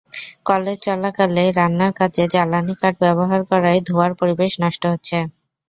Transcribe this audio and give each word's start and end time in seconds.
College 0.45 0.77
চলাকালে 0.85 1.43
রান্নার 1.51 1.91
কাজে 1.99 2.23
জ্বালানি 2.33 2.73
কাঠ 2.81 2.93
ব্যবহার 3.03 3.41
করায় 3.49 3.79
ধোঁয়ায় 3.87 4.15
পরিবেশ 4.21 4.51
নষ্ট 4.63 4.83
হচ্ছে। 4.93 5.17